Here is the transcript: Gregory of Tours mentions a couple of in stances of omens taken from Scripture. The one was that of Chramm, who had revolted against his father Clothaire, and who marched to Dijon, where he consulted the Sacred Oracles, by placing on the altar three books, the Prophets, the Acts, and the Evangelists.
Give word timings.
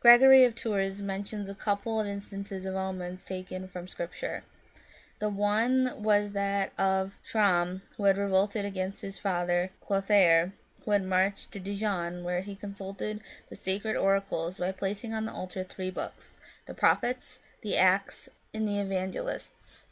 Gregory 0.00 0.44
of 0.44 0.54
Tours 0.54 1.02
mentions 1.02 1.50
a 1.50 1.54
couple 1.54 2.00
of 2.00 2.06
in 2.06 2.22
stances 2.22 2.64
of 2.64 2.74
omens 2.74 3.22
taken 3.26 3.68
from 3.68 3.86
Scripture. 3.86 4.42
The 5.18 5.28
one 5.28 6.02
was 6.02 6.32
that 6.32 6.72
of 6.78 7.18
Chramm, 7.22 7.82
who 7.98 8.04
had 8.04 8.16
revolted 8.16 8.64
against 8.64 9.02
his 9.02 9.18
father 9.18 9.70
Clothaire, 9.82 10.54
and 10.86 11.02
who 11.02 11.06
marched 11.06 11.52
to 11.52 11.60
Dijon, 11.60 12.24
where 12.24 12.40
he 12.40 12.56
consulted 12.56 13.20
the 13.50 13.56
Sacred 13.56 13.94
Oracles, 13.94 14.58
by 14.58 14.72
placing 14.72 15.12
on 15.12 15.26
the 15.26 15.34
altar 15.34 15.62
three 15.62 15.90
books, 15.90 16.40
the 16.64 16.72
Prophets, 16.72 17.40
the 17.60 17.76
Acts, 17.76 18.30
and 18.54 18.66
the 18.66 18.78
Evangelists. 18.80 19.84